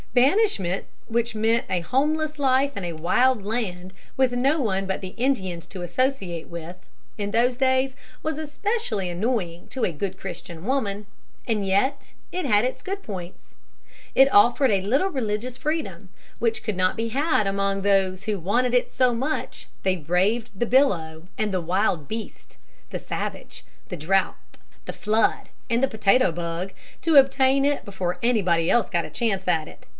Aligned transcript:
Banishment, 0.13 0.85
which 1.07 1.35
meant 1.35 1.63
a 1.69 1.79
homeless 1.79 2.37
life 2.37 2.75
in 2.75 2.83
a 2.83 2.91
wild 2.91 3.45
land, 3.45 3.93
with 4.17 4.33
no 4.33 4.59
one 4.59 4.85
but 4.85 4.99
the 4.99 5.09
Indians 5.09 5.65
to 5.67 5.83
associate 5.83 6.49
with, 6.49 6.75
in 7.17 7.31
those 7.31 7.55
days, 7.55 7.95
was 8.21 8.37
especially 8.37 9.09
annoying 9.09 9.67
to 9.69 9.85
a 9.85 9.93
good 9.93 10.17
Christian 10.19 10.65
woman, 10.65 11.05
and 11.47 11.65
yet 11.65 12.11
it 12.33 12.45
had 12.45 12.65
its 12.65 12.81
good 12.81 13.01
points. 13.03 13.53
It 14.13 14.29
offered 14.33 14.69
a 14.71 14.81
little 14.81 15.07
religious 15.07 15.55
freedom, 15.55 16.09
which 16.39 16.61
could 16.63 16.75
not 16.75 16.97
be 16.97 17.09
had 17.09 17.47
among 17.47 17.81
those 17.83 18.23
who 18.23 18.37
wanted 18.37 18.73
it 18.73 18.91
so 18.91 19.13
much 19.13 19.61
that 19.67 19.83
they 19.83 19.95
braved 19.95 20.59
the 20.59 20.65
billow 20.65 21.27
and 21.37 21.53
the 21.53 21.61
wild 21.61 22.09
beast, 22.09 22.57
the 22.89 22.99
savage, 22.99 23.63
the 23.87 23.95
drouth, 23.97 24.57
the 24.85 24.93
flood, 24.93 25.49
and 25.69 25.81
the 25.81 25.87
potato 25.87 26.33
bug, 26.33 26.71
to 27.01 27.15
obtain 27.15 27.63
it 27.63 27.85
before 27.85 28.17
anybody 28.21 28.69
else 28.69 28.89
got 28.89 29.05
a 29.05 29.09
chance 29.09 29.47
at 29.47 29.69
it. 29.69 29.85